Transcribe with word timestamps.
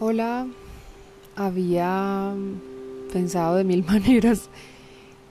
Hola, 0.00 0.46
había 1.34 2.32
pensado 3.12 3.56
de 3.56 3.64
mil 3.64 3.84
maneras 3.88 4.48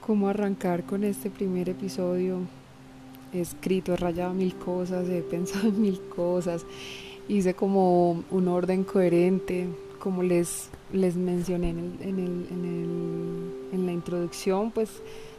cómo 0.06 0.28
arrancar 0.28 0.84
con 0.84 1.04
este 1.04 1.30
primer 1.30 1.70
episodio. 1.70 2.40
He 3.32 3.40
escrito, 3.40 3.94
he 3.94 3.96
rayado 3.96 4.34
mil 4.34 4.54
cosas, 4.56 5.08
he 5.08 5.22
pensado 5.22 5.68
en 5.68 5.80
mil 5.80 5.98
cosas, 6.14 6.66
hice 7.28 7.54
como 7.54 8.22
un 8.30 8.48
orden 8.48 8.84
coherente, 8.84 9.68
como 9.98 10.22
les, 10.22 10.68
les 10.92 11.16
mencioné 11.16 11.70
en, 11.70 11.96
en, 12.02 12.18
el, 12.18 12.46
en, 12.50 12.64
el, 12.66 13.72
en 13.72 13.86
la 13.86 13.92
introducción, 13.92 14.70
pues 14.70 14.90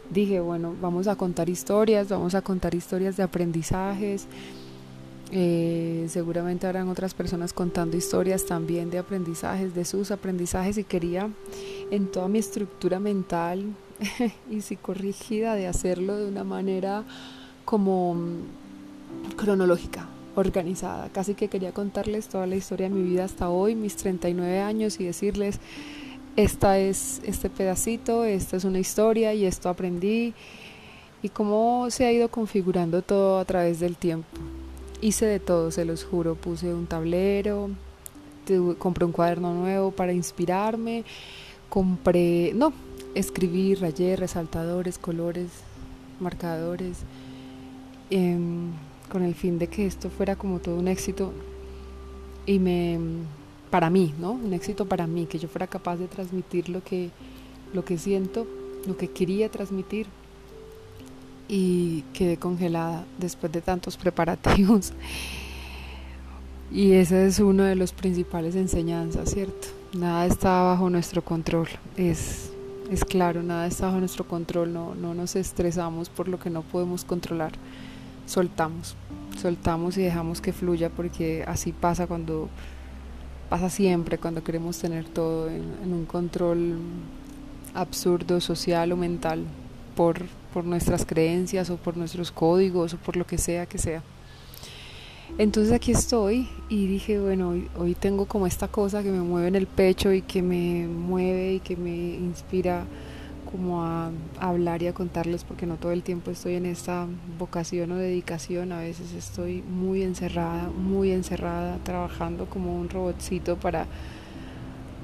dije, 0.09 0.39
bueno, 0.39 0.73
vamos 0.81 1.05
a 1.07 1.15
contar 1.15 1.49
historias, 1.49 2.09
vamos 2.09 2.33
a 2.33 2.41
contar 2.41 2.73
historias 2.73 3.15
de 3.15 3.21
aprendizajes 3.21 4.25
eh, 5.31 6.07
seguramente 6.09 6.65
habrán 6.65 6.89
otras 6.89 7.13
personas 7.13 7.53
contando 7.53 7.95
historias 7.95 8.45
también 8.45 8.89
de 8.89 8.97
aprendizajes, 8.97 9.75
de 9.75 9.85
sus 9.85 10.09
aprendizajes 10.09 10.77
y 10.79 10.83
quería 10.83 11.29
en 11.91 12.07
toda 12.07 12.27
mi 12.27 12.39
estructura 12.39 12.99
mental 12.99 13.75
y 14.49 14.61
psicorrígida 14.61 15.53
de 15.53 15.67
hacerlo 15.67 16.15
de 16.15 16.27
una 16.27 16.43
manera 16.43 17.03
como 17.63 18.15
mm, 18.15 19.35
cronológica, 19.35 20.07
organizada. 20.35 21.09
Casi 21.09 21.35
que 21.35 21.47
quería 21.47 21.73
contarles 21.73 22.27
toda 22.27 22.47
la 22.47 22.55
historia 22.55 22.89
de 22.89 22.95
mi 22.95 23.03
vida 23.03 23.25
hasta 23.25 23.49
hoy, 23.49 23.75
mis 23.75 23.97
39 23.97 24.61
años 24.61 24.99
y 24.99 25.05
decirles, 25.05 25.59
esta 26.37 26.79
es 26.79 27.21
este 27.23 27.51
pedacito, 27.51 28.23
esta 28.23 28.57
es 28.57 28.63
una 28.63 28.79
historia 28.79 29.35
y 29.35 29.45
esto 29.45 29.69
aprendí 29.69 30.33
y 31.21 31.29
cómo 31.29 31.87
se 31.91 32.05
ha 32.05 32.11
ido 32.11 32.29
configurando 32.29 33.03
todo 33.03 33.37
a 33.37 33.45
través 33.45 33.79
del 33.79 33.95
tiempo. 33.95 34.39
Hice 35.01 35.25
de 35.25 35.39
todo, 35.39 35.71
se 35.71 35.85
los 35.85 36.03
juro. 36.03 36.35
Puse 36.35 36.73
un 36.73 36.85
tablero, 36.85 37.69
compré 38.77 39.05
un 39.05 39.11
cuaderno 39.11 39.53
nuevo 39.53 39.91
para 39.91 40.13
inspirarme, 40.13 41.05
compré, 41.69 42.51
no, 42.55 42.73
escribí, 43.15 43.75
rayé, 43.75 44.15
resaltadores, 44.15 44.97
colores, 44.97 45.47
marcadores, 46.19 46.97
em, 48.09 48.71
con 49.09 49.23
el 49.23 49.35
fin 49.35 49.59
de 49.59 49.67
que 49.67 49.85
esto 49.85 50.09
fuera 50.09 50.35
como 50.35 50.59
todo 50.59 50.75
un 50.75 50.87
éxito 50.87 51.31
y 52.45 52.59
me, 52.59 52.99
para 53.69 53.89
mí, 53.89 54.13
¿no? 54.19 54.31
Un 54.33 54.53
éxito 54.53 54.85
para 54.85 55.07
mí, 55.07 55.25
que 55.25 55.39
yo 55.39 55.47
fuera 55.47 55.67
capaz 55.67 55.97
de 55.97 56.07
transmitir 56.07 56.69
lo 56.69 56.83
que, 56.83 57.11
lo 57.73 57.85
que 57.85 57.97
siento, 57.97 58.47
lo 58.87 58.97
que 58.97 59.09
quería 59.09 59.49
transmitir 59.49 60.07
y 61.49 62.03
quedé 62.13 62.37
congelada 62.37 63.03
después 63.17 63.51
de 63.51 63.61
tantos 63.61 63.97
preparativos. 63.97 64.93
Y 66.71 66.91
ese 66.91 67.25
es 67.25 67.39
uno 67.39 67.63
de 67.63 67.75
los 67.75 67.91
principales 67.91 68.55
enseñanzas, 68.55 69.31
¿cierto? 69.31 69.67
Nada 69.93 70.27
está 70.27 70.61
bajo 70.61 70.87
nuestro 70.91 71.23
control, 71.23 71.67
es, 71.97 72.51
es 72.91 73.03
claro, 73.03 73.41
nada 73.41 73.65
está 73.65 73.87
bajo 73.87 73.97
nuestro 73.97 74.27
control, 74.27 74.71
no, 74.71 74.93
no 74.93 75.15
nos 75.15 75.35
estresamos 75.35 76.09
por 76.09 76.27
lo 76.27 76.39
que 76.39 76.51
no 76.51 76.61
podemos 76.61 77.03
controlar, 77.03 77.53
soltamos, 78.27 78.95
soltamos 79.41 79.97
y 79.97 80.03
dejamos 80.03 80.41
que 80.41 80.53
fluya 80.53 80.91
porque 80.91 81.43
así 81.47 81.71
pasa 81.71 82.05
cuando, 82.05 82.49
pasa 83.49 83.71
siempre 83.71 84.19
cuando 84.19 84.43
queremos 84.43 84.77
tener 84.77 85.05
todo 85.05 85.49
en, 85.49 85.63
en 85.83 85.91
un 85.91 86.05
control 86.05 86.77
absurdo, 87.73 88.39
social 88.39 88.91
o 88.91 88.97
mental 88.97 89.43
por 89.99 90.15
por 90.53 90.65
nuestras 90.65 91.05
creencias 91.05 91.69
o 91.69 91.77
por 91.77 91.97
nuestros 91.97 92.31
códigos 92.31 92.93
o 92.93 92.97
por 92.97 93.15
lo 93.15 93.25
que 93.25 93.37
sea 93.37 93.65
que 93.65 93.77
sea. 93.77 94.01
Entonces 95.37 95.71
aquí 95.71 95.91
estoy 95.91 96.49
y 96.69 96.87
dije, 96.87 97.19
bueno, 97.19 97.53
hoy, 97.77 97.95
tengo 97.95 98.25
como 98.25 98.47
esta 98.47 98.67
cosa 98.67 99.03
que 99.03 99.11
me 99.11 99.21
mueve 99.21 99.47
en 99.47 99.55
el 99.55 99.67
pecho 99.67 100.11
y 100.11 100.21
que 100.21 100.41
me 100.41 100.87
mueve 100.87 101.53
y 101.53 101.59
que 101.59 101.77
me 101.77 101.95
inspira 102.15 102.83
como 103.49 103.83
a, 103.83 104.11
hablar 104.39 104.81
y 104.81 104.87
a 104.87 104.93
contarles 104.93 105.43
porque 105.43 105.65
no 105.65 105.77
todo 105.77 105.91
el 105.91 106.03
tiempo 106.03 106.31
estoy 106.31 106.55
en 106.55 106.65
esta 106.65 107.07
vocación 107.37 107.91
o 107.91 107.95
dedicación, 107.95 108.71
a 108.71 108.79
veces 108.79 109.13
estoy 109.13 109.61
muy 109.61 110.01
encerrada, 110.01 110.69
muy 110.69 111.11
encerrada, 111.11 111.77
trabajando 111.83 112.47
como 112.47 112.75
un 112.75 112.89
robotcito 112.89 113.55
para, 113.55 113.85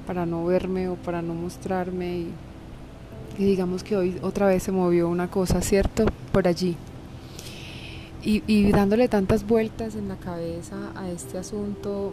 para 0.06 0.26
no 0.26 0.44
verme 0.44 0.88
o 0.88 0.96
para 0.96 1.22
no 1.22 1.34
mostrarme 1.34 2.18
y 2.18 2.32
y 3.38 3.44
digamos 3.44 3.82
que 3.82 3.96
hoy 3.96 4.18
otra 4.22 4.46
vez 4.46 4.62
se 4.62 4.72
movió 4.72 5.08
una 5.08 5.30
cosa, 5.30 5.60
¿cierto? 5.60 6.06
Por 6.32 6.48
allí. 6.48 6.76
Y, 8.28 8.72
dándole 8.72 9.06
tantas 9.06 9.46
vueltas 9.46 9.94
en 9.94 10.08
la 10.08 10.16
cabeza 10.16 10.76
a 10.96 11.08
este 11.08 11.38
asunto, 11.38 12.12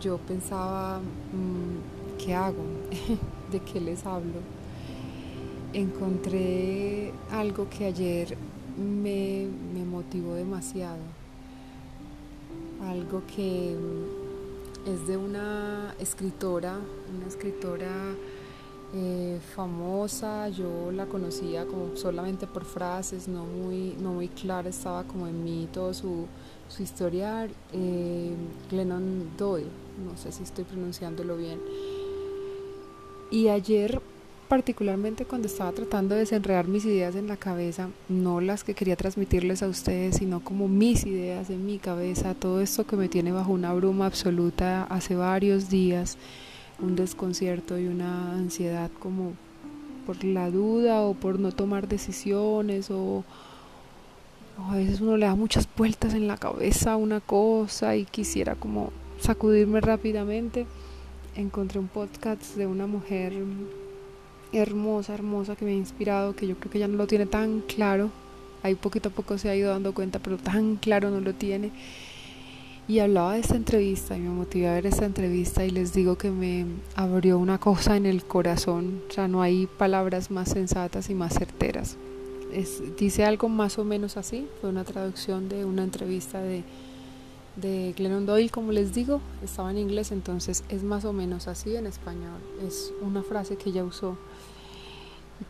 yo 0.00 0.18
pensaba, 0.18 1.00
mm, 1.00 2.24
¿qué 2.24 2.32
hago? 2.32 2.62
¿De 3.50 3.58
qué 3.58 3.80
les 3.80 4.06
hablo? 4.06 4.38
Encontré 5.72 7.12
algo 7.32 7.68
que 7.68 7.86
ayer 7.86 8.36
me, 8.76 9.48
me 9.74 9.84
motivó 9.84 10.34
demasiado. 10.34 11.02
Algo 12.80 13.22
que 13.34 13.74
mm, 13.76 14.90
es 14.90 15.08
de 15.08 15.16
una 15.16 15.92
escritora, 15.98 16.78
una 17.16 17.26
escritora 17.26 17.90
eh, 18.94 19.38
famosa, 19.54 20.48
yo 20.48 20.90
la 20.90 21.06
conocía 21.06 21.66
como 21.66 21.94
solamente 21.94 22.46
por 22.46 22.64
frases, 22.64 23.28
no 23.28 23.44
muy, 23.44 23.94
no 24.00 24.14
muy 24.14 24.28
clara 24.28 24.70
estaba 24.70 25.04
como 25.04 25.26
en 25.26 25.44
mí 25.44 25.68
todo 25.70 25.92
su, 25.92 26.26
su 26.68 26.82
historial, 26.82 27.50
eh, 27.74 28.32
Glennon 28.70 29.36
Doyle, 29.36 29.68
no 30.04 30.16
sé 30.16 30.32
si 30.32 30.42
estoy 30.42 30.64
pronunciándolo 30.64 31.36
bien. 31.36 31.60
Y 33.30 33.48
ayer, 33.48 34.00
particularmente 34.48 35.26
cuando 35.26 35.48
estaba 35.48 35.72
tratando 35.72 36.14
de 36.14 36.20
desenredar 36.20 36.66
mis 36.66 36.86
ideas 36.86 37.14
en 37.14 37.26
la 37.26 37.36
cabeza, 37.36 37.90
no 38.08 38.40
las 38.40 38.64
que 38.64 38.72
quería 38.72 38.96
transmitirles 38.96 39.62
a 39.62 39.68
ustedes, 39.68 40.16
sino 40.16 40.40
como 40.42 40.66
mis 40.66 41.04
ideas 41.04 41.50
en 41.50 41.66
mi 41.66 41.78
cabeza, 41.78 42.34
todo 42.34 42.62
esto 42.62 42.86
que 42.86 42.96
me 42.96 43.10
tiene 43.10 43.32
bajo 43.32 43.52
una 43.52 43.74
bruma 43.74 44.06
absoluta 44.06 44.84
hace 44.84 45.14
varios 45.14 45.68
días, 45.68 46.16
un 46.80 46.96
desconcierto 46.96 47.78
y 47.78 47.86
una 47.86 48.32
ansiedad 48.34 48.90
como 48.98 49.32
por 50.06 50.24
la 50.24 50.50
duda 50.50 51.02
o 51.02 51.14
por 51.14 51.38
no 51.38 51.52
tomar 51.52 51.88
decisiones 51.88 52.90
o, 52.90 53.24
a 54.58 54.74
veces 54.74 55.00
uno 55.00 55.16
le 55.16 55.26
da 55.26 55.34
muchas 55.34 55.68
vueltas 55.76 56.14
en 56.14 56.26
la 56.26 56.36
cabeza 56.36 56.92
a 56.92 56.96
una 56.96 57.20
cosa 57.20 57.94
y 57.94 58.04
quisiera 58.04 58.54
como 58.56 58.90
sacudirme 59.20 59.80
rápidamente. 59.80 60.66
Encontré 61.36 61.78
un 61.78 61.86
podcast 61.86 62.56
de 62.56 62.66
una 62.66 62.88
mujer 62.88 63.34
hermosa, 64.52 65.14
hermosa 65.14 65.54
que 65.54 65.64
me 65.64 65.70
ha 65.72 65.74
inspirado, 65.74 66.34
que 66.34 66.48
yo 66.48 66.56
creo 66.56 66.72
que 66.72 66.80
ya 66.80 66.88
no 66.88 66.96
lo 66.96 67.06
tiene 67.06 67.26
tan 67.26 67.60
claro. 67.60 68.10
Ahí 68.64 68.74
poquito 68.74 69.10
a 69.10 69.12
poco 69.12 69.38
se 69.38 69.48
ha 69.48 69.54
ido 69.54 69.70
dando 69.70 69.94
cuenta, 69.94 70.18
pero 70.18 70.38
tan 70.38 70.74
claro 70.74 71.10
no 71.10 71.20
lo 71.20 71.34
tiene 71.34 71.70
y 72.88 73.00
hablaba 73.00 73.34
de 73.34 73.40
esta 73.40 73.54
entrevista 73.54 74.16
y 74.16 74.20
me 74.20 74.30
motivé 74.30 74.66
a 74.66 74.72
ver 74.72 74.86
esta 74.86 75.04
entrevista 75.04 75.62
y 75.62 75.70
les 75.70 75.92
digo 75.92 76.16
que 76.16 76.30
me 76.30 76.64
abrió 76.96 77.38
una 77.38 77.58
cosa 77.58 77.98
en 77.98 78.06
el 78.06 78.24
corazón, 78.24 79.02
o 79.10 79.12
sea, 79.12 79.28
no 79.28 79.42
hay 79.42 79.66
palabras 79.66 80.30
más 80.30 80.48
sensatas 80.48 81.10
y 81.10 81.14
más 81.14 81.34
certeras. 81.34 81.98
Es, 82.50 82.96
dice 82.96 83.26
algo 83.26 83.50
más 83.50 83.78
o 83.78 83.84
menos 83.84 84.16
así, 84.16 84.48
fue 84.62 84.70
una 84.70 84.84
traducción 84.84 85.50
de 85.50 85.66
una 85.66 85.84
entrevista 85.84 86.40
de, 86.40 86.64
de 87.56 87.92
Glennon 87.94 88.24
Doyle, 88.24 88.50
como 88.50 88.72
les 88.72 88.94
digo, 88.94 89.20
estaba 89.44 89.70
en 89.70 89.76
inglés, 89.76 90.10
entonces 90.10 90.64
es 90.70 90.82
más 90.82 91.04
o 91.04 91.12
menos 91.12 91.46
así 91.46 91.76
en 91.76 91.86
español, 91.86 92.40
es 92.66 92.94
una 93.02 93.22
frase 93.22 93.56
que 93.56 93.68
ella 93.68 93.84
usó. 93.84 94.16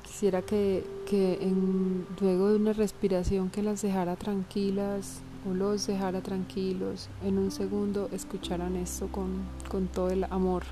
Quisiera 0.02 0.42
que, 0.42 0.84
que 1.06 1.38
en, 1.40 2.04
luego 2.20 2.50
de 2.50 2.56
una 2.56 2.72
respiración 2.72 3.48
que 3.48 3.62
las 3.62 3.80
dejara 3.80 4.16
tranquilas, 4.16 5.22
o 5.46 5.54
los 5.54 5.86
dejara 5.86 6.20
tranquilos, 6.20 7.08
en 7.22 7.38
un 7.38 7.50
segundo 7.50 8.08
escucharan 8.12 8.76
esto 8.76 9.08
con, 9.08 9.42
con 9.68 9.86
todo 9.86 10.10
el 10.10 10.24
amor 10.24 10.64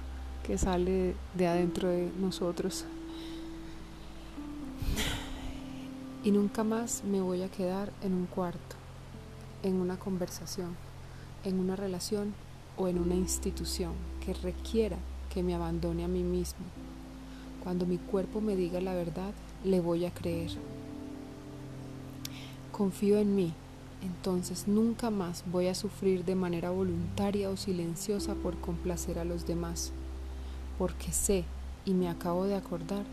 que 0.42 0.58
sale 0.58 1.14
de 1.34 1.46
adentro 1.46 1.88
de 1.88 2.10
nosotros. 2.20 2.84
Y 6.24 6.30
nunca 6.32 6.64
más 6.64 7.04
me 7.04 7.20
voy 7.20 7.42
a 7.42 7.50
quedar 7.50 7.92
en 8.02 8.12
un 8.12 8.26
cuarto, 8.26 8.76
en 9.62 9.76
una 9.76 9.96
conversación, 9.96 10.76
en 11.44 11.60
una 11.60 11.76
relación 11.76 12.34
o 12.76 12.88
en 12.88 12.98
una 12.98 13.14
institución 13.14 13.92
que 14.24 14.34
requiera 14.34 14.96
que 15.32 15.42
me 15.42 15.54
abandone 15.54 16.04
a 16.04 16.08
mí 16.08 16.22
mismo. 16.22 16.64
Cuando 17.62 17.86
mi 17.86 17.98
cuerpo 17.98 18.40
me 18.40 18.56
diga 18.56 18.80
la 18.80 18.94
verdad, 18.94 19.32
le 19.64 19.80
voy 19.80 20.04
a 20.04 20.12
creer. 20.12 20.50
Confío 22.72 23.18
en 23.18 23.34
mí 23.34 23.52
entonces 24.02 24.68
nunca 24.68 25.10
más 25.10 25.44
voy 25.50 25.68
a 25.68 25.74
sufrir 25.74 26.24
de 26.24 26.34
manera 26.34 26.70
voluntaria 26.70 27.50
o 27.50 27.56
silenciosa 27.56 28.34
por 28.34 28.56
complacer 28.58 29.18
a 29.18 29.24
los 29.24 29.46
demás, 29.46 29.92
porque 30.78 31.12
sé 31.12 31.44
y 31.84 31.94
me 31.94 32.08
acabo 32.08 32.44
de 32.44 32.56
acordar 32.56 33.04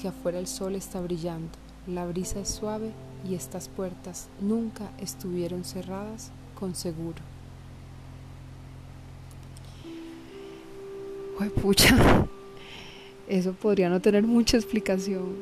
que 0.00 0.08
afuera 0.08 0.38
el 0.38 0.46
sol 0.46 0.74
está 0.74 1.00
brillando, 1.00 1.50
la 1.86 2.06
brisa 2.06 2.40
es 2.40 2.48
suave 2.48 2.92
y 3.28 3.34
estas 3.34 3.68
puertas 3.68 4.28
nunca 4.40 4.90
estuvieron 4.98 5.64
cerradas 5.64 6.30
con 6.54 6.74
seguro. 6.74 7.22
pucha, 11.62 12.26
eso 13.28 13.52
podría 13.52 13.88
no 13.88 14.00
tener 14.00 14.22
mucha 14.24 14.56
explicación, 14.56 15.36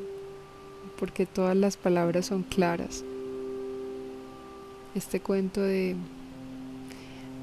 porque 0.99 1.27
todas 1.27 1.57
las 1.57 1.77
palabras 1.77 2.27
son 2.27 2.43
claras. 2.43 3.05
Este 4.97 5.21
cuento 5.21 5.61
de, 5.61 5.95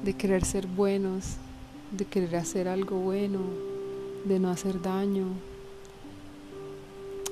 de 0.04 0.12
querer 0.14 0.44
ser 0.44 0.66
buenos, 0.66 1.36
de 1.92 2.04
querer 2.04 2.34
hacer 2.34 2.66
algo 2.66 2.96
bueno, 2.96 3.38
de 4.24 4.40
no 4.40 4.50
hacer 4.50 4.82
daño, 4.82 5.26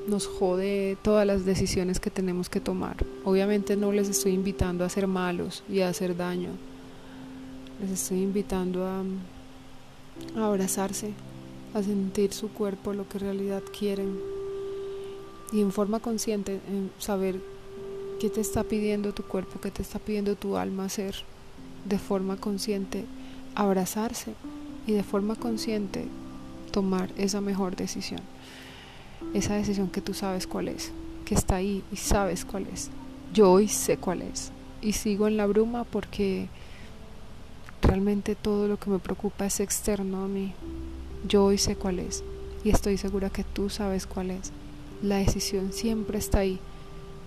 nos 0.07 0.29
jode 0.29 0.97
todas 1.03 1.27
las 1.27 1.45
decisiones 1.45 1.99
que 1.99 2.11
tenemos 2.11 2.49
que 2.49 2.61
tomar. 2.61 3.05
Obviamente 3.25 3.75
no 3.75 3.91
les 3.91 4.09
estoy 4.09 4.31
invitando 4.31 4.85
a 4.85 4.89
ser 4.89 5.09
malos 5.09 5.65
y 5.69 5.81
a 5.81 5.89
hacer 5.89 6.17
daño. 6.17 6.51
Les 7.81 7.91
estoy 7.91 8.23
invitando 8.23 8.87
a, 8.87 9.03
a 10.37 10.47
abrazarse, 10.47 11.15
a 11.75 11.83
sentir 11.83 12.33
su 12.33 12.49
cuerpo, 12.51 12.93
lo 12.93 13.09
que 13.09 13.19
en 13.19 13.25
realidad 13.25 13.63
quieren. 13.77 14.21
Y 15.53 15.61
en 15.63 15.73
forma 15.73 15.99
consciente, 15.99 16.61
en 16.69 16.93
saber 17.01 17.41
qué 18.23 18.31
te 18.31 18.41
está 18.41 18.63
pidiendo 18.63 19.13
tu 19.13 19.25
cuerpo, 19.25 19.61
qué 19.61 19.73
te 19.73 19.83
está 19.83 19.99
pidiendo 19.99 20.37
tu 20.37 20.57
alma 20.57 20.85
hacer. 20.85 21.17
De 21.85 21.99
forma 21.99 22.37
consciente, 22.37 23.05
abrazarse 23.57 24.35
y 24.87 24.93
de 24.93 25.03
forma 25.03 25.35
consciente 25.35 26.07
tomar 26.71 27.11
esa 27.17 27.41
mejor 27.41 27.75
decisión 27.75 28.21
esa 29.35 29.55
decisión 29.55 29.89
que 29.89 30.01
tú 30.01 30.15
sabes 30.15 30.47
cuál 30.47 30.69
es, 30.69 30.93
que 31.25 31.35
está 31.35 31.57
ahí 31.57 31.83
y 31.93 31.97
sabes 31.97 32.45
cuál 32.45 32.67
es. 32.73 32.91
Yo 33.35 33.51
hoy 33.51 33.67
sé 33.67 33.97
cuál 33.97 34.23
es 34.23 34.53
y 34.81 34.93
sigo 34.93 35.27
en 35.27 35.37
la 35.37 35.47
bruma 35.47 35.83
porque 35.83 36.49
realmente 37.83 38.37
todo 38.37 38.69
lo 38.69 38.79
que 38.79 38.91
me 38.91 39.01
preocupa 39.01 39.47
es 39.47 39.59
externo 39.59 40.25
a 40.25 40.29
mí. 40.29 40.53
Yo 41.27 41.45
hoy 41.45 41.59
sé 41.59 41.75
cuál 41.75 41.99
es 41.99 42.23
y 42.63 42.71
estoy 42.71 42.99
segura 42.99 43.31
que 43.31 43.43
tú 43.43 43.69
sabes 43.69 44.07
cuál 44.07 44.31
es. 44.31 44.53
La 45.03 45.17
decisión 45.17 45.73
siempre 45.73 46.19
está 46.19 46.41
ahí, 46.41 46.61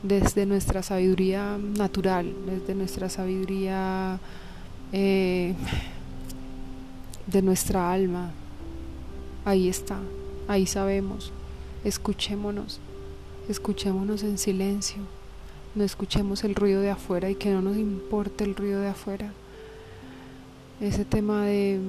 desde 0.07 0.45
nuestra 0.45 0.83
sabiduría 0.83 1.57
natural, 1.57 2.31
desde 2.45 2.75
nuestra 2.75 3.09
sabiduría 3.09 4.19
eh, 4.91 5.55
de 7.25 7.41
nuestra 7.41 7.91
alma. 7.91 8.31
Ahí 9.45 9.67
está, 9.67 9.97
ahí 10.47 10.67
sabemos. 10.67 11.31
Escuchémonos, 11.83 12.79
escuchémonos 13.49 14.23
en 14.23 14.37
silencio, 14.37 15.01
no 15.73 15.83
escuchemos 15.83 16.43
el 16.43 16.55
ruido 16.55 16.81
de 16.81 16.91
afuera 16.91 17.29
y 17.29 17.35
que 17.35 17.51
no 17.51 17.61
nos 17.61 17.77
importe 17.77 18.43
el 18.43 18.55
ruido 18.55 18.81
de 18.81 18.89
afuera. 18.89 19.33
Ese 20.81 21.05
tema 21.05 21.45
de 21.45 21.79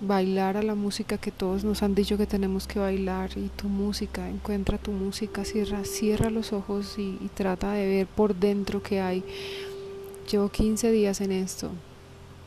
bailar 0.00 0.56
a 0.56 0.62
la 0.62 0.74
música 0.74 1.18
que 1.18 1.30
todos 1.30 1.62
nos 1.62 1.82
han 1.82 1.94
dicho 1.94 2.16
que 2.16 2.26
tenemos 2.26 2.66
que 2.66 2.78
bailar 2.78 3.30
y 3.36 3.48
tu 3.48 3.68
música, 3.68 4.28
encuentra 4.28 4.78
tu 4.78 4.92
música, 4.92 5.44
cierra, 5.44 5.84
cierra 5.84 6.30
los 6.30 6.52
ojos 6.52 6.98
y, 6.98 7.18
trata 7.34 7.72
de 7.72 7.86
ver 7.86 8.06
por 8.06 8.34
dentro 8.34 8.82
que 8.82 9.00
hay. 9.00 9.22
Llevo 10.30 10.48
15 10.48 10.90
días 10.90 11.20
en 11.20 11.32
esto, 11.32 11.70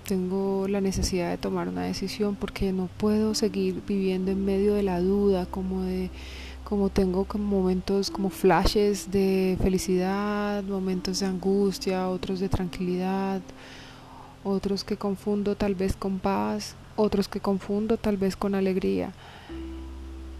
tengo 0.08 0.68
la 0.68 0.82
necesidad 0.82 1.30
de 1.30 1.38
tomar 1.38 1.68
una 1.68 1.84
decisión 1.84 2.36
porque 2.36 2.72
no 2.72 2.90
puedo 2.98 3.36
seguir 3.36 3.82
viviendo 3.88 4.32
en 4.32 4.44
medio 4.44 4.74
de 4.74 4.84
la 4.84 5.00
duda, 5.00 5.46
como 5.46 5.84
de 5.84 6.10
como 6.64 6.90
tengo 6.90 7.26
como 7.26 7.46
momentos 7.46 8.10
como 8.10 8.30
flashes 8.30 9.12
de 9.12 9.58
felicidad, 9.62 10.64
momentos 10.64 11.20
de 11.20 11.26
angustia, 11.28 12.10
otros 12.10 12.40
de 12.40 12.50
tranquilidad, 12.50 13.42
otros 14.44 14.84
que 14.84 14.98
confundo 14.98 15.56
tal 15.56 15.76
vez 15.76 15.96
con 15.96 16.20
paz, 16.20 16.76
otros 16.96 17.28
que 17.28 17.40
confundo 17.40 17.98
tal 17.98 18.18
vez 18.18 18.36
con 18.36 18.56
alegría. 18.56 19.14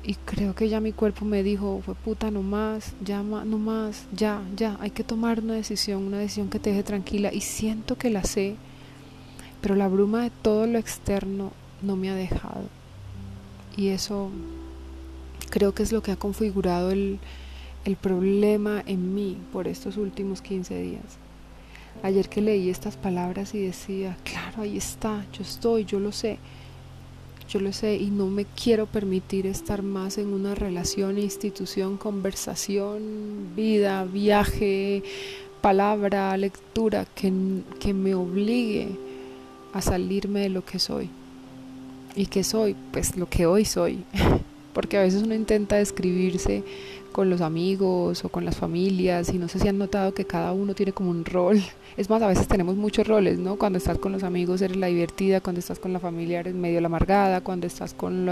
Y 0.06 0.16
creo 0.16 0.54
que 0.54 0.68
ya 0.68 0.82
mi 0.82 0.92
cuerpo 0.92 1.24
me 1.24 1.44
dijo, 1.44 1.82
fue 1.86 1.96
puta, 1.96 2.30
no 2.30 2.44
más, 2.44 2.94
ya 3.02 3.24
no 3.24 3.58
más, 3.58 4.06
ya, 4.12 4.42
ya, 4.56 4.78
hay 4.82 4.92
que 4.92 5.06
tomar 5.06 5.40
una 5.40 5.54
decisión, 5.54 6.04
una 6.04 6.20
decisión 6.20 6.50
que 6.50 6.60
te 6.60 6.72
deje 6.72 6.84
tranquila. 6.84 7.34
Y 7.34 7.40
siento 7.40 7.98
que 7.98 8.10
la 8.10 8.24
sé, 8.24 8.58
pero 9.62 9.76
la 9.76 9.88
bruma 9.88 10.24
de 10.24 10.30
todo 10.30 10.68
lo 10.68 10.78
externo 10.78 11.54
no 11.82 11.96
me 11.96 12.10
ha 12.10 12.16
dejado. 12.16 12.66
Y 13.78 13.90
eso 13.90 14.30
creo 15.50 15.74
que 15.74 15.84
es 15.84 15.94
lo 15.94 16.04
que 16.04 16.12
ha 16.12 16.18
configurado 16.18 16.92
el, 16.92 17.20
el 17.86 17.96
problema 17.96 18.84
en 18.86 19.16
mí 19.16 19.38
por 19.54 19.70
estos 19.70 19.96
últimos 19.96 20.42
15 20.42 20.82
días. 20.82 21.23
Ayer 22.02 22.28
que 22.28 22.42
leí 22.42 22.70
estas 22.70 22.98
palabras 22.98 23.54
y 23.54 23.62
decía, 23.62 24.18
claro, 24.24 24.64
ahí 24.64 24.78
está, 24.78 25.26
yo 25.32 25.42
estoy, 25.42 25.86
yo 25.86 26.00
lo 26.00 26.12
sé, 26.12 26.38
yo 27.48 27.60
lo 27.60 27.72
sé 27.72 27.96
y 27.96 28.08
no 28.08 28.28
me 28.28 28.46
quiero 28.46 28.88
permitir 28.88 29.48
estar 29.48 29.84
más 29.84 30.18
en 30.18 30.34
una 30.34 30.56
relación, 30.56 31.18
institución, 31.18 31.98
conversación, 31.98 33.54
vida, 33.56 34.04
viaje, 34.06 35.04
palabra, 35.62 36.36
lectura 36.36 37.06
que, 37.16 37.32
que 37.80 37.94
me 37.94 38.16
obligue 38.16 38.90
a 39.72 39.82
salirme 39.82 40.42
de 40.42 40.50
lo 40.50 40.66
que 40.66 40.80
soy. 40.80 41.10
¿Y 42.16 42.26
que 42.26 42.44
soy? 42.44 42.76
Pues 42.92 43.16
lo 43.16 43.30
que 43.30 43.46
hoy 43.46 43.66
soy. 43.66 44.04
porque 44.74 44.98
a 44.98 45.02
veces 45.02 45.24
uno 45.24 45.36
intenta 45.36 45.78
describirse 45.78 46.64
con 47.14 47.30
los 47.30 47.40
amigos 47.40 48.26
o 48.26 48.30
con 48.30 48.44
las 48.44 48.58
familias 48.58 49.34
y 49.34 49.38
no 49.38 49.48
sé 49.48 49.60
si 49.60 49.70
han 49.70 49.78
notado 49.78 50.14
que 50.14 50.26
cada 50.26 50.52
uno 50.52 50.74
tiene 50.74 50.92
como 50.92 51.10
un 51.12 51.24
rol. 51.24 51.62
Es 51.96 52.10
más, 52.10 52.24
a 52.24 52.28
veces 52.28 52.48
tenemos 52.48 52.76
muchos 52.76 53.08
roles, 53.08 53.38
¿no? 53.38 53.56
Cuando 53.56 53.78
estás 53.78 54.00
con 54.00 54.12
los 54.12 54.24
amigos 54.24 54.64
eres 54.64 54.78
la 54.78 54.88
divertida, 54.88 55.42
cuando 55.42 55.60
estás 55.60 55.78
con 55.78 55.94
la 55.94 56.00
familia 56.00 56.40
eres 56.40 56.56
medio 56.56 56.82
la 56.82 56.88
amargada, 56.88 57.42
cuando 57.42 57.68
estás 57.68 57.94
con 57.94 58.28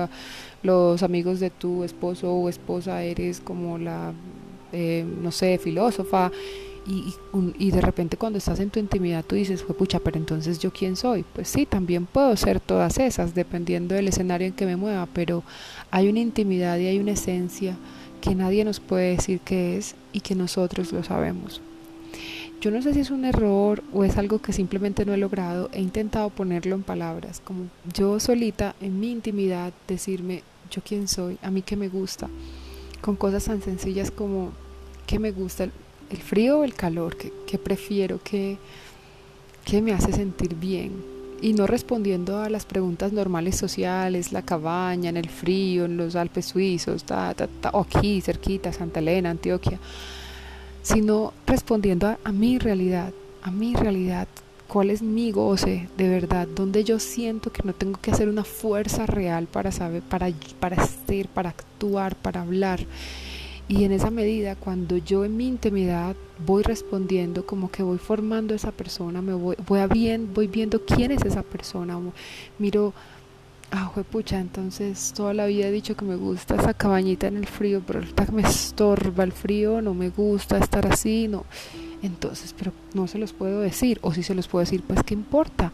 los 0.63 1.03
amigos 1.03 1.39
de 1.39 1.51
tu 1.51 1.83
esposo 1.83 2.33
o 2.33 2.49
esposa 2.49 3.03
eres 3.03 3.39
como 3.39 3.77
la, 3.77 4.13
eh, 4.71 5.05
no 5.21 5.31
sé, 5.31 5.59
filósofa. 5.59 6.31
Y, 6.87 7.13
y, 7.59 7.69
de 7.69 7.79
repente 7.79 8.17
cuando 8.17 8.39
estás 8.39 8.59
en 8.59 8.71
tu 8.71 8.79
intimidad 8.79 9.23
tú 9.23 9.35
dices, 9.35 9.61
pucha, 9.61 9.99
pero 9.99 10.17
entonces 10.17 10.57
yo 10.57 10.71
quién 10.71 10.95
soy. 10.95 11.23
Pues 11.35 11.47
sí, 11.47 11.67
también 11.67 12.07
puedo 12.07 12.35
ser 12.35 12.59
todas 12.59 12.97
esas, 12.97 13.35
dependiendo 13.35 13.93
del 13.93 14.07
escenario 14.07 14.47
en 14.47 14.53
que 14.53 14.65
me 14.65 14.75
mueva, 14.75 15.07
pero 15.13 15.43
hay 15.91 16.09
una 16.09 16.19
intimidad 16.19 16.79
y 16.79 16.87
hay 16.87 16.97
una 16.97 17.11
esencia 17.11 17.77
que 18.21 18.35
nadie 18.35 18.63
nos 18.63 18.79
puede 18.79 19.15
decir 19.15 19.39
qué 19.39 19.77
es 19.77 19.95
y 20.13 20.21
que 20.21 20.35
nosotros 20.35 20.91
lo 20.93 21.03
sabemos. 21.03 21.61
Yo 22.61 22.69
no 22.69 22.81
sé 22.83 22.93
si 22.93 22.99
es 22.99 23.09
un 23.09 23.25
error 23.25 23.83
o 23.91 24.03
es 24.03 24.17
algo 24.17 24.39
que 24.39 24.53
simplemente 24.53 25.03
no 25.03 25.13
he 25.13 25.17
logrado, 25.17 25.69
he 25.73 25.81
intentado 25.81 26.29
ponerlo 26.29 26.75
en 26.75 26.83
palabras, 26.83 27.41
como 27.43 27.65
yo 27.91 28.19
solita 28.19 28.75
en 28.79 28.99
mi 28.99 29.11
intimidad 29.11 29.73
decirme 29.87 30.43
yo 30.69 30.83
quién 30.83 31.07
soy, 31.07 31.39
a 31.41 31.49
mí 31.49 31.63
qué 31.63 31.75
me 31.75 31.89
gusta, 31.89 32.29
con 33.01 33.15
cosas 33.15 33.45
tan 33.45 33.63
sencillas 33.63 34.11
como 34.11 34.51
qué 35.07 35.17
me 35.17 35.31
gusta, 35.31 35.63
el 35.63 36.17
frío 36.17 36.59
o 36.59 36.63
el 36.63 36.75
calor, 36.75 37.17
que, 37.17 37.57
prefiero, 37.57 38.21
que, 38.23 38.57
que 39.65 39.81
me 39.81 39.93
hace 39.93 40.13
sentir 40.13 40.55
bien. 40.55 41.10
Y 41.41 41.53
no 41.53 41.65
respondiendo 41.65 42.39
a 42.39 42.49
las 42.49 42.65
preguntas 42.65 43.11
normales 43.13 43.57
sociales, 43.57 44.31
la 44.31 44.43
cabaña, 44.43 45.09
en 45.09 45.17
el 45.17 45.29
frío, 45.29 45.85
en 45.85 45.97
los 45.97 46.15
Alpes 46.15 46.45
suizos, 46.45 47.03
ta, 47.03 47.33
ta, 47.33 47.47
ta, 47.47 47.71
o 47.71 47.81
aquí 47.81 48.21
cerquita, 48.21 48.71
Santa 48.71 48.99
Elena, 48.99 49.31
Antioquia, 49.31 49.79
sino 50.83 51.33
respondiendo 51.47 52.07
a, 52.07 52.19
a 52.23 52.31
mi 52.31 52.59
realidad, 52.59 53.11
a 53.41 53.49
mi 53.49 53.73
realidad, 53.75 54.27
cuál 54.71 54.89
es 54.89 55.01
mi 55.01 55.31
goce 55.31 55.89
de 55.97 56.07
verdad, 56.07 56.47
donde 56.47 56.85
yo 56.85 56.97
siento 56.97 57.51
que 57.51 57.61
no 57.63 57.73
tengo 57.73 57.99
que 57.99 58.11
hacer 58.11 58.29
una 58.29 58.45
fuerza 58.45 59.05
real 59.05 59.47
para 59.47 59.69
saber, 59.71 60.01
para, 60.01 60.31
para 60.61 60.87
ser, 60.87 61.27
para 61.27 61.49
actuar, 61.49 62.15
para 62.15 62.41
hablar 62.41 62.85
y 63.71 63.85
en 63.85 63.93
esa 63.93 64.11
medida, 64.11 64.57
cuando 64.57 64.97
yo 64.97 65.23
en 65.23 65.37
mi 65.37 65.47
intimidad 65.47 66.13
voy 66.45 66.61
respondiendo, 66.61 67.45
como 67.45 67.71
que 67.71 67.83
voy 67.83 67.99
formando 67.99 68.53
esa 68.53 68.73
persona, 68.73 69.21
me 69.21 69.33
voy, 69.33 69.55
voy, 69.65 69.79
a 69.79 69.87
bien, 69.87 70.33
voy 70.33 70.47
viendo 70.47 70.83
quién 70.83 71.11
es 71.11 71.23
esa 71.23 71.41
persona, 71.41 71.97
miro, 72.59 72.93
ah, 73.71 73.89
pucha, 74.11 74.41
entonces 74.41 75.13
toda 75.15 75.33
la 75.33 75.45
vida 75.45 75.67
he 75.67 75.71
dicho 75.71 75.95
que 75.95 76.03
me 76.03 76.17
gusta 76.17 76.55
esa 76.55 76.73
cabañita 76.73 77.27
en 77.27 77.37
el 77.37 77.47
frío, 77.47 77.81
pero 77.87 77.99
ahorita 77.99 78.27
me 78.33 78.41
estorba 78.41 79.23
el 79.23 79.31
frío, 79.31 79.81
no 79.81 79.93
me 79.93 80.09
gusta 80.09 80.57
estar 80.57 80.85
así, 80.85 81.29
no. 81.29 81.45
Entonces, 82.01 82.53
pero 82.57 82.73
no 82.93 83.07
se 83.07 83.19
los 83.19 83.31
puedo 83.31 83.61
decir, 83.61 83.99
o 84.01 84.13
si 84.13 84.21
se 84.21 84.35
los 84.35 84.49
puedo 84.49 84.65
decir, 84.65 84.83
pues 84.85 84.99
qué 85.05 85.13
importa. 85.13 85.71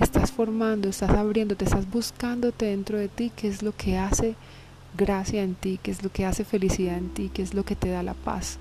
Estás 0.00 0.32
formando, 0.32 0.88
estás 0.88 1.10
abriendo, 1.10 1.54
te 1.54 1.66
estás 1.66 1.88
buscándote 1.88 2.66
dentro 2.66 2.98
de 2.98 3.06
ti, 3.06 3.30
qué 3.36 3.46
es 3.46 3.62
lo 3.62 3.70
que 3.76 3.96
hace 3.96 4.34
gracia 4.98 5.42
en 5.42 5.54
ti, 5.54 5.78
qué 5.82 5.90
es 5.90 6.02
lo 6.02 6.10
que 6.10 6.26
hace 6.26 6.44
felicidad 6.44 6.98
en 6.98 7.08
ti, 7.08 7.30
qué 7.32 7.40
es 7.40 7.54
lo 7.54 7.64
que 7.64 7.76
te 7.76 7.88
da 7.88 8.02
la 8.02 8.12
paz, 8.12 8.58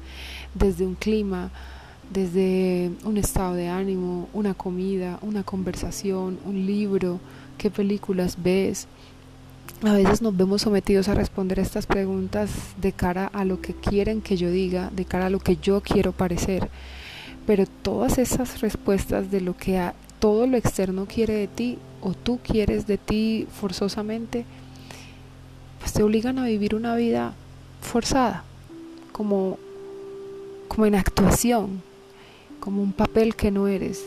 desde 0.53 0.85
un 0.85 0.95
clima, 0.95 1.51
desde 2.13 2.91
un 3.03 3.17
estado 3.17 3.55
de 3.55 3.67
ánimo, 3.67 4.29
una 4.33 4.53
comida, 4.53 5.19
una 5.21 5.43
conversación, 5.43 6.39
un 6.45 6.65
libro, 6.65 7.19
qué 7.57 7.69
películas 7.69 8.37
ves. 8.41 8.87
A 9.83 9.93
veces 9.93 10.21
nos 10.21 10.37
vemos 10.37 10.61
sometidos 10.61 11.09
a 11.09 11.13
responder 11.13 11.59
estas 11.59 11.85
preguntas 11.85 12.49
de 12.79 12.93
cara 12.93 13.27
a 13.27 13.43
lo 13.43 13.59
que 13.59 13.73
quieren 13.73 14.21
que 14.21 14.37
yo 14.37 14.49
diga, 14.49 14.89
de 14.95 15.05
cara 15.05 15.25
a 15.25 15.29
lo 15.29 15.39
que 15.39 15.57
yo 15.57 15.81
quiero 15.81 16.13
parecer. 16.13 16.69
Pero 17.45 17.65
todas 17.81 18.17
esas 18.17 18.61
respuestas 18.61 19.29
de 19.29 19.41
lo 19.41 19.57
que 19.57 19.91
todo 20.19 20.47
lo 20.47 20.57
externo 20.57 21.05
quiere 21.05 21.33
de 21.33 21.47
ti 21.47 21.77
o 22.01 22.13
tú 22.13 22.39
quieres 22.41 22.87
de 22.87 22.97
ti 22.97 23.47
forzosamente, 23.51 24.45
te 25.93 26.03
obligan 26.03 26.39
a 26.39 26.45
vivir 26.45 26.75
una 26.75 26.95
vida 26.95 27.33
forzada, 27.81 28.43
como, 29.11 29.57
como 30.67 30.85
en 30.85 30.95
actuación, 30.95 31.81
como 32.59 32.81
un 32.81 32.93
papel 32.93 33.35
que 33.35 33.51
no 33.51 33.67
eres. 33.67 34.05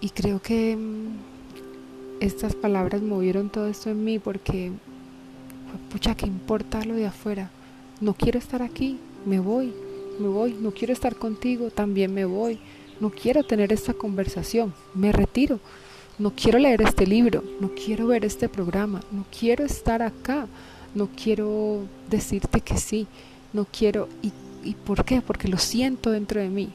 Y 0.00 0.10
creo 0.10 0.40
que 0.40 0.76
mm, 0.76 2.20
estas 2.20 2.54
palabras 2.54 3.02
movieron 3.02 3.50
todo 3.50 3.66
esto 3.66 3.90
en 3.90 4.04
mí 4.04 4.18
porque, 4.18 4.72
pucha, 5.90 6.14
¿qué 6.14 6.26
importa 6.26 6.84
lo 6.84 6.94
de 6.94 7.06
afuera? 7.06 7.50
No 8.00 8.14
quiero 8.14 8.38
estar 8.38 8.62
aquí, 8.62 8.98
me 9.26 9.40
voy, 9.40 9.72
me 10.18 10.28
voy, 10.28 10.56
no 10.60 10.72
quiero 10.72 10.92
estar 10.92 11.16
contigo, 11.16 11.70
también 11.70 12.12
me 12.14 12.24
voy, 12.24 12.58
no 13.00 13.10
quiero 13.10 13.42
tener 13.42 13.72
esta 13.72 13.94
conversación, 13.94 14.72
me 14.94 15.12
retiro, 15.12 15.60
no 16.22 16.32
quiero 16.34 16.58
leer 16.58 16.82
este 16.82 17.06
libro, 17.06 17.42
no 17.60 17.70
quiero 17.74 18.06
ver 18.06 18.24
este 18.24 18.48
programa, 18.48 19.00
no 19.10 19.24
quiero 19.36 19.64
estar 19.64 20.02
acá, 20.02 20.46
no 20.94 21.08
quiero 21.08 21.80
decirte 22.08 22.60
que 22.60 22.76
sí, 22.78 23.06
no 23.52 23.66
quiero, 23.66 24.08
¿y, 24.22 24.74
por 24.74 25.04
qué? 25.04 25.20
Porque 25.20 25.48
lo 25.48 25.58
siento 25.58 26.10
dentro 26.10 26.40
de 26.40 26.48
mí. 26.48 26.70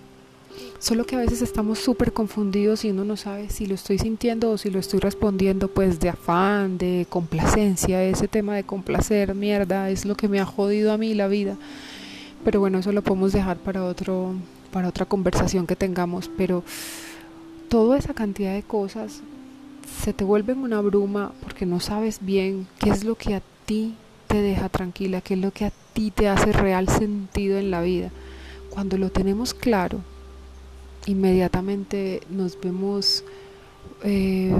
Solo 0.80 1.06
que 1.06 1.16
a 1.16 1.20
veces 1.20 1.42
estamos 1.42 1.80
súper 1.80 2.14
confundidos 2.14 2.84
y 2.84 2.90
uno 2.92 3.06
no 3.06 3.16
sabe 3.16 3.50
si 3.50 3.68
lo 3.68 3.76
estoy 3.76 4.00
sintiendo 4.00 4.52
o 4.52 4.58
si 4.58 4.70
lo 4.70 4.80
estoy 4.80 5.00
respondiendo 5.00 5.68
pues 5.68 6.00
de 6.00 6.10
afán, 6.10 6.78
de 6.78 7.06
complacencia. 7.10 8.04
Ese 8.04 8.28
tema 8.28 8.56
de 8.56 8.64
complacer, 8.64 9.34
mierda, 9.36 9.90
es 9.90 10.06
lo 10.06 10.16
que 10.16 10.28
me 10.28 10.40
ha 10.40 10.46
jodido 10.46 10.92
a 10.92 10.98
mí 10.98 11.14
la 11.14 11.28
vida 11.28 11.58
pero 12.44 12.60
bueno, 12.62 12.80
eso 12.80 12.94
lo 12.94 13.02
podemos 13.02 13.34
dejar 13.34 13.58
para 13.58 13.84
otro 13.84 14.34
para 14.72 14.88
otra 14.88 15.06
conversación 15.06 15.66
que 15.66 15.76
tengamos, 15.76 16.30
pero 16.38 16.64
toda 17.68 17.98
esa 17.98 18.14
cantidad 18.14 18.54
de 18.54 18.64
cosas 18.64 19.22
se 20.04 20.14
te 20.14 20.24
vuelven 20.24 20.60
una 20.60 20.82
bruma 20.82 21.32
porque 21.42 21.66
no 21.66 21.80
sabes 21.80 22.20
bien 22.22 22.68
qué 22.80 22.90
es 22.90 23.04
lo 23.04 23.16
que 23.16 23.36
a 23.36 23.42
ti 23.66 23.96
te 24.28 24.42
deja 24.42 24.70
tranquila, 24.70 25.22
qué 25.22 25.36
es 25.36 25.40
lo 25.40 25.52
que 25.52 25.66
a 25.66 25.72
ti 25.94 26.12
te 26.12 26.28
hace 26.28 26.52
real 26.52 26.88
sentido 26.90 27.58
en 27.58 27.72
la 27.72 27.82
vida. 27.82 28.12
Cuando 28.70 28.98
lo 28.98 29.10
tenemos 29.10 29.54
claro, 29.54 30.02
inmediatamente 31.06 32.22
nos 32.30 32.60
vemos 32.60 33.24
eh, 34.04 34.54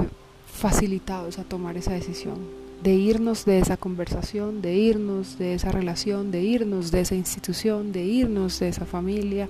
facilitados 0.46 1.38
a 1.38 1.44
tomar 1.44 1.76
esa 1.76 1.92
decisión 1.92 2.68
de 2.82 2.94
irnos 2.94 3.44
de 3.44 3.58
esa 3.58 3.76
conversación, 3.76 4.62
de 4.62 4.76
irnos 4.76 5.38
de 5.38 5.54
esa 5.54 5.72
relación, 5.72 6.30
de 6.30 6.42
irnos 6.42 6.90
de 6.90 7.00
esa 7.00 7.14
institución, 7.14 7.92
de 7.92 8.04
irnos 8.04 8.60
de 8.60 8.68
esa 8.68 8.86
familia, 8.86 9.48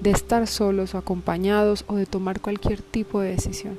de 0.00 0.10
estar 0.10 0.46
solos 0.46 0.94
o 0.94 0.98
acompañados 0.98 1.84
o 1.86 1.96
de 1.96 2.06
tomar 2.06 2.40
cualquier 2.40 2.82
tipo 2.82 3.20
de 3.20 3.30
decisión. 3.30 3.78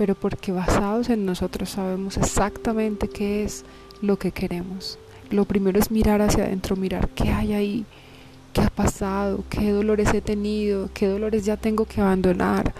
Pero 0.00 0.14
porque 0.14 0.50
basados 0.50 1.10
en 1.10 1.26
nosotros 1.26 1.68
sabemos 1.68 2.16
exactamente 2.16 3.06
qué 3.06 3.44
es 3.44 3.66
lo 4.00 4.16
que 4.16 4.32
queremos. 4.32 4.98
Lo 5.28 5.44
primero 5.44 5.78
es 5.78 5.90
mirar 5.90 6.22
hacia 6.22 6.44
adentro, 6.44 6.74
mirar 6.74 7.10
qué 7.10 7.28
hay 7.28 7.52
ahí, 7.52 7.84
qué 8.54 8.62
ha 8.62 8.70
pasado, 8.70 9.44
qué 9.50 9.72
dolores 9.72 10.14
he 10.14 10.22
tenido, 10.22 10.88
qué 10.94 11.06
dolores 11.06 11.44
ya 11.44 11.58
tengo 11.58 11.84
que 11.84 12.00
abandonar, 12.00 12.72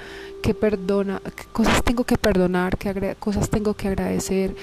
qué 0.43 0.55
perdona, 0.55 1.21
cosas 1.53 1.85
tengo 1.85 2.05
que 2.05 2.17
perdonar, 2.17 2.79
qué 2.79 3.15
cosas 3.19 3.51
tengo 3.51 3.75
que 3.75 3.89
agradecer 3.89 4.57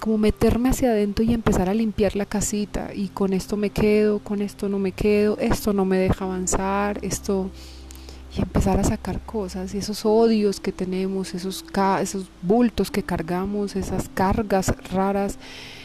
como 0.00 0.18
meterme 0.18 0.70
hacia 0.70 0.90
adentro 0.90 1.24
y 1.24 1.32
empezar 1.32 1.68
a 1.68 1.74
limpiar 1.74 2.16
la 2.16 2.26
casita 2.26 2.90
y 2.92 3.06
con 3.06 3.32
esto 3.32 3.56
me 3.56 3.70
quedo, 3.70 4.18
con 4.18 4.42
esto 4.42 4.68
no 4.68 4.80
me 4.80 4.90
quedo, 4.90 5.38
esto 5.38 5.72
no 5.72 5.84
me 5.84 5.98
deja 5.98 6.24
avanzar, 6.24 6.98
esto 7.02 7.50
y 8.36 8.40
empezar 8.40 8.78
a 8.80 8.84
sacar 8.84 9.20
cosas 9.20 9.74
y 9.74 9.78
esos 9.78 10.04
odios 10.04 10.60
que 10.60 10.72
tenemos, 10.72 11.34
esos 11.34 11.64
esos 12.00 12.26
bultos 12.42 12.90
que 12.90 13.02
cargamos, 13.02 13.76
esas 13.76 14.08
cargas 14.08 14.72
raras, 14.92 15.38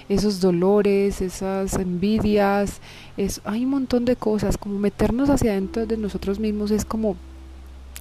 esos 0.07 0.41
dolores, 0.41 1.21
esas 1.21 1.75
envidias, 1.75 2.81
es, 3.17 3.41
hay 3.43 3.65
un 3.65 3.71
montón 3.71 4.05
de 4.05 4.15
cosas, 4.15 4.57
como 4.57 4.79
meternos 4.79 5.29
hacia 5.29 5.51
adentro 5.51 5.85
de 5.85 5.97
nosotros 5.97 6.39
mismos 6.39 6.71
es 6.71 6.85
como 6.85 7.15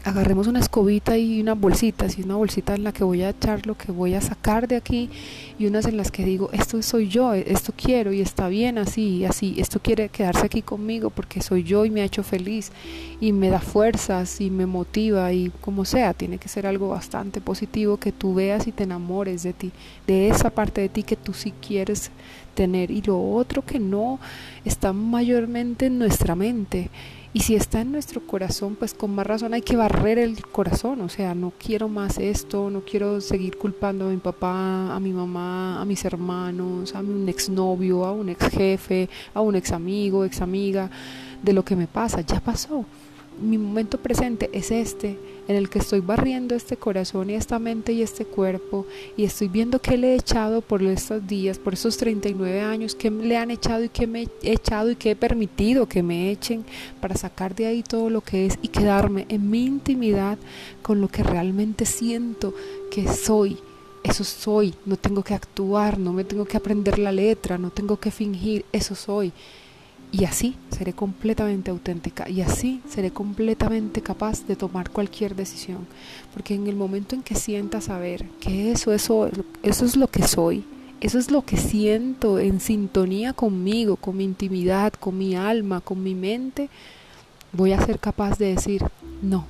agarremos 0.09 0.47
una 0.47 0.61
escobita 0.61 1.17
y 1.19 1.41
una 1.41 1.55
bolsita, 1.55 2.07
así 2.07 2.23
una 2.23 2.37
bolsita 2.37 2.75
en 2.75 2.85
la 2.85 2.93
que 2.93 3.05
voy 3.05 3.23
a 3.23 3.31
echar 3.31 3.67
lo 3.67 3.77
que 3.77 3.93
voy 3.93 4.15
a 4.15 4.21
sacar 4.21 4.67
de 4.67 4.77
aquí 4.77 5.11
y 5.59 5.67
unas 5.67 5.87
en 5.87 5.97
las 5.97 6.11
que 6.11 6.25
digo, 6.25 6.51
esto 6.53 6.81
soy 6.83 7.09
yo, 7.09 7.35
esto 7.35 7.73
quiero 7.77 8.13
y 8.13 8.21
está 8.21 8.49
bien 8.49 8.79
así, 8.79 9.25
así, 9.25 9.57
esto 9.59 9.81
quiere 9.81 10.09
quedarse 10.09 10.47
aquí 10.47 10.63
conmigo 10.63 11.11
porque 11.11 11.43
soy 11.43 11.63
yo 11.63 11.85
y 11.85 11.91
me 11.91 12.01
ha 12.01 12.05
hecho 12.05 12.23
feliz 12.23 12.73
y 13.21 13.33
me 13.33 13.51
da 13.51 13.61
fuerzas 13.61 14.41
y 14.41 14.51
me 14.51 14.67
motiva 14.67 15.33
y 15.33 15.51
como 15.61 15.85
sea, 15.85 16.15
tiene 16.15 16.39
que 16.39 16.49
ser 16.49 16.67
algo 16.67 16.89
bastante 16.89 17.41
positivo 17.41 17.99
que 17.99 18.13
tú 18.13 18.35
veas 18.35 18.67
y 18.67 18.73
te 18.73 18.85
enamores 18.85 19.43
de 19.43 19.53
ti, 19.53 19.73
de 20.07 20.29
esa 20.29 20.51
parte 20.51 20.81
de 20.81 20.89
ti 20.89 21.03
que 21.03 21.17
tú 21.17 21.35
sí 21.35 21.53
quieres 21.67 22.11
tener 22.55 22.91
y 22.91 23.03
lo 23.03 23.21
otro 23.21 23.65
que 23.65 23.79
no 23.79 24.19
está 24.65 24.93
mayormente 24.93 25.87
en 25.87 25.99
nuestra 25.99 26.35
mente 26.35 26.91
y 27.39 27.41
si 27.41 27.55
está 27.55 27.83
en 27.83 27.93
nuestro 27.93 28.21
corazón, 28.27 28.75
pues 28.75 28.95
con 28.95 29.15
más 29.15 29.25
razón 29.25 29.55
hay 29.55 29.63
que 29.63 29.77
barrer 29.77 30.19
el 30.19 30.45
corazón. 30.45 31.01
O 31.03 31.09
sea, 31.09 31.37
no 31.37 31.53
quiero 31.57 31.89
más 31.89 32.19
esto, 32.19 32.69
no 32.69 32.81
quiero 32.81 33.21
seguir 33.21 33.57
culpando 33.57 34.07
a 34.07 34.11
mi 34.11 34.17
papá, 34.17 34.93
a 34.93 34.99
mi 34.99 35.13
mamá, 35.13 35.81
a 35.81 35.85
mis 35.85 36.05
hermanos, 36.05 36.97
a 36.97 36.99
un 36.99 37.29
exnovio, 37.29 38.05
a 38.05 38.11
un 38.11 38.31
ex 38.31 38.49
jefe, 38.49 39.09
a 39.35 39.41
un 39.41 39.55
ex 39.55 39.71
amigo, 39.71 40.25
ex 40.25 40.41
amiga, 40.41 40.91
de 41.41 41.53
lo 41.53 41.65
que 41.65 41.77
me 41.77 41.87
pasa. 41.87 42.23
Ya 42.23 42.41
pasó 42.41 42.85
mi 43.41 43.59
momento 43.59 43.99
presente 43.99 44.51
es 44.53 44.71
este, 44.71 45.19
en 45.49 45.57
el 45.57 45.71
que 45.71 45.79
estoy 45.79 46.01
barriendo 46.01 46.55
este 46.55 46.77
corazón 46.77 47.31
y 47.31 47.35
esta 47.35 47.59
mente 47.59 47.93
y 47.93 48.03
este 48.03 48.25
cuerpo 48.25 48.87
y 49.17 49.25
estoy 49.25 49.49
viendo 49.49 49.81
qué 49.81 49.97
le 49.97 50.13
he 50.13 50.17
echado 50.17 50.61
por 50.61 50.83
estos 50.83 51.27
días, 51.27 51.59
por 51.59 51.75
estos 51.75 51.97
39 51.97 52.61
años, 52.61 52.95
qué 52.95 53.11
le 53.11 53.37
han 53.37 53.51
echado 53.51 53.85
y 53.85 53.89
qué 53.89 54.07
me 54.07 54.29
he 54.43 54.53
echado 54.53 54.91
y 54.91 54.97
qué 54.97 55.13
he 55.13 55.17
permitido 55.17 55.87
que 55.87 56.03
me 56.03 56.31
echen 56.31 56.65
para 57.01 57.17
sacar 57.17 57.55
de 57.55 57.67
ahí 57.67 57.83
todo 57.83 58.11
lo 58.11 58.21
que 58.21 58.47
es 58.47 58.59
y 58.61 58.69
quedarme 58.69 59.27
en 59.29 59.49
mi 59.49 59.65
intimidad 59.65 60.39
con 60.83 61.01
lo 61.01 61.09
que 61.09 61.23
realmente 61.23 61.87
siento 61.87 62.55
que 62.91 63.09
soy. 63.09 63.59
Eso 64.05 64.25
soy, 64.25 64.75
no 64.87 64.97
tengo 64.97 65.23
que 65.23 65.35
actuar, 65.35 65.99
no 65.99 66.13
me 66.13 66.25
tengo 66.25 66.45
que 66.45 66.57
aprender 66.57 66.99
la 66.99 67.11
letra, 67.11 67.59
no 67.59 67.71
tengo 67.71 67.99
que 67.99 68.11
fingir, 68.11 68.65
eso 68.73 68.95
soy. 68.95 69.33
Y 70.11 70.25
así 70.25 70.57
seré 70.71 70.95
completamente 70.95 71.71
auténtica 71.71 72.29
y 72.31 72.41
así 72.41 72.81
seré 72.89 73.11
completamente 73.11 74.01
capaz 74.01 74.47
de 74.47 74.57
tomar 74.57 74.91
cualquier 74.91 75.35
decisión. 75.37 75.87
Porque 76.33 76.55
en 76.55 76.67
el 76.67 76.77
momento 76.77 77.15
en 77.15 77.23
que 77.23 77.35
sienta 77.35 77.81
saber 77.81 78.27
que 78.41 78.73
eso, 78.73 78.93
eso, 78.93 79.29
eso 79.63 79.85
es 79.85 79.97
lo 79.97 80.09
que 80.09 80.27
soy, 80.27 80.65
eso 81.01 81.19
es 81.19 81.31
lo 81.31 81.45
que 81.45 81.59
siento 81.59 82.39
en 82.39 82.61
sintonía 82.61 83.35
conmigo, 83.35 83.97
con 83.97 84.17
mi 84.17 84.25
intimidad, 84.25 84.95
con 84.95 85.19
mi 85.19 85.37
alma, 85.37 85.83
con 85.83 86.03
mi 86.03 86.15
mente, 86.15 86.71
voy 87.53 87.73
a 87.73 87.85
ser 87.85 87.99
capaz 87.99 88.39
de 88.39 88.55
decir, 88.55 88.83
no, 89.21 89.45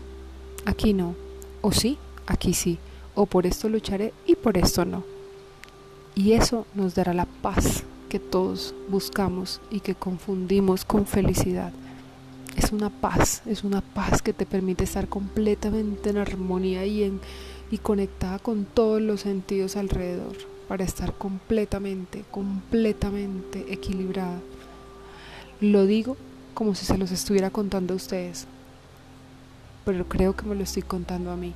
aquí 0.65 0.93
no, 0.93 1.15
o 1.61 1.71
sí, 1.71 1.99
aquí 2.27 2.53
sí, 2.53 2.79
o 3.15 3.27
por 3.27 3.47
esto 3.47 3.69
lucharé 3.69 4.13
y 4.27 4.35
por 4.35 4.59
esto 4.59 4.85
no. 4.85 5.05
Y 6.17 6.33
eso 6.33 6.67
nos 6.75 6.97
dará 6.97 7.15
la 7.15 7.27
paz 7.27 7.85
que 8.09 8.19
todos 8.19 8.75
buscamos 8.89 9.61
y 9.71 9.81
que 9.81 9.95
confundimos 9.95 10.85
con 10.85 11.07
felicidad. 11.07 11.73
Es 12.57 12.73
una 12.73 12.91
paz, 12.91 13.43
es 13.47 13.63
una 13.63 13.81
paz 13.81 14.23
que 14.23 14.33
te 14.33 14.47
permite 14.47 14.85
estar 14.85 15.09
completamente 15.09 16.11
en 16.11 16.19
armonía 16.19 16.85
y, 16.87 17.05
en, 17.05 17.21
y 17.71 17.79
conectada 17.79 18.39
con 18.39 18.65
todos 18.65 19.01
los 19.01 19.21
sentidos 19.21 19.77
alrededor 19.77 20.37
para 20.67 20.85
estar 20.85 21.15
completamente, 21.15 22.25
completamente 22.31 23.73
equilibrada. 23.73 24.41
Lo 25.61 25.87
digo 25.87 26.17
como 26.55 26.75
si 26.75 26.85
se 26.85 26.99
los 26.99 27.11
estuviera 27.11 27.51
contando 27.51 27.95
a 27.95 27.97
ustedes, 27.97 28.47
pero 29.85 30.07
creo 30.09 30.35
que 30.35 30.45
me 30.45 30.55
lo 30.55 30.65
estoy 30.65 30.83
contando 30.83 31.31
a 31.31 31.37
mí. 31.37 31.55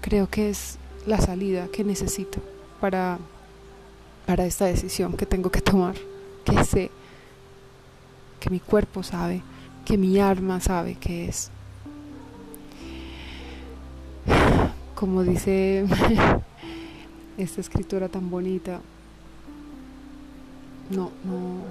Creo 0.00 0.28
que 0.30 0.50
es 0.50 0.78
la 1.06 1.20
salida 1.20 1.68
que 1.68 1.84
necesito 1.84 2.40
para 2.80 3.18
para 4.26 4.46
esta 4.46 4.66
decisión 4.66 5.16
que 5.16 5.26
tengo 5.26 5.50
que 5.50 5.60
tomar, 5.60 5.94
que 6.44 6.64
sé, 6.64 6.90
que 8.40 8.50
mi 8.50 8.60
cuerpo 8.60 9.02
sabe, 9.02 9.42
que 9.84 9.98
mi 9.98 10.18
alma 10.18 10.60
sabe 10.60 10.94
que 10.94 11.28
es. 11.28 11.50
Como 14.94 15.22
dice 15.22 15.84
esta 17.38 17.60
escritora 17.60 18.08
tan 18.08 18.30
bonita, 18.30 18.80
no, 20.90 21.10
no, 21.24 21.62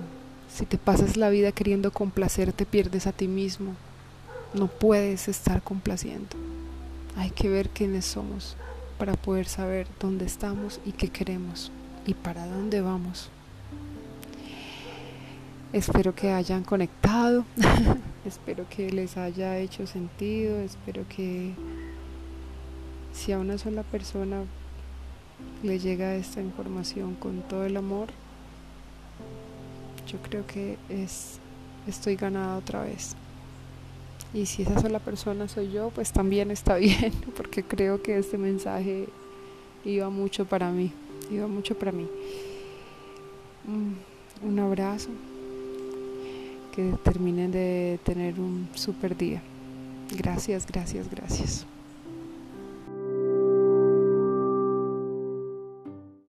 si 0.53 0.65
te 0.65 0.77
pasas 0.77 1.17
la 1.17 1.29
vida 1.29 1.51
queriendo 1.51 1.91
complacer, 1.91 2.53
te 2.53 2.65
pierdes 2.65 3.07
a 3.07 3.11
ti 3.11 3.27
mismo. 3.27 3.75
No 4.53 4.67
puedes 4.67 5.27
estar 5.27 5.63
complaciendo. 5.63 6.35
Hay 7.15 7.31
que 7.31 7.49
ver 7.49 7.69
quiénes 7.69 8.05
somos 8.05 8.55
para 8.99 9.13
poder 9.13 9.47
saber 9.47 9.87
dónde 9.99 10.25
estamos 10.25 10.79
y 10.85 10.91
qué 10.91 11.09
queremos 11.09 11.71
y 12.05 12.13
para 12.13 12.45
dónde 12.45 12.81
vamos. 12.81 13.29
Espero 15.71 16.13
que 16.13 16.31
hayan 16.31 16.63
conectado, 16.63 17.45
espero 18.25 18.65
que 18.69 18.91
les 18.91 19.17
haya 19.17 19.57
hecho 19.57 19.87
sentido, 19.87 20.59
espero 20.59 21.05
que 21.09 21.53
si 23.11 23.31
a 23.31 23.39
una 23.39 23.57
sola 23.57 23.83
persona 23.83 24.43
le 25.63 25.79
llega 25.79 26.15
esta 26.15 26.41
información 26.41 27.15
con 27.15 27.41
todo 27.41 27.65
el 27.65 27.77
amor, 27.77 28.09
Yo 30.05 30.19
creo 30.21 30.45
que 30.45 30.77
es 30.89 31.39
estoy 31.87 32.15
ganada 32.15 32.57
otra 32.57 32.83
vez. 32.83 33.15
Y 34.33 34.45
si 34.45 34.63
esa 34.63 34.79
sola 34.79 34.99
persona 34.99 35.47
soy 35.47 35.71
yo, 35.71 35.89
pues 35.89 36.11
también 36.11 36.51
está 36.51 36.75
bien, 36.87 37.13
porque 37.35 37.63
creo 37.63 38.01
que 38.01 38.17
este 38.17 38.37
mensaje 38.37 39.07
iba 39.85 40.09
mucho 40.09 40.45
para 40.45 40.71
mí, 40.71 40.91
iba 41.35 41.47
mucho 41.47 41.75
para 41.75 41.91
mí. 41.91 42.07
Mm, 43.65 44.47
un 44.47 44.59
abrazo, 44.59 45.09
que 46.75 46.93
terminen 47.03 47.51
de 47.51 47.99
tener 48.03 48.39
un 48.39 48.67
super 48.73 49.15
día. 49.15 49.41
Gracias, 50.17 50.65
gracias, 50.65 51.09
gracias. 51.09 51.65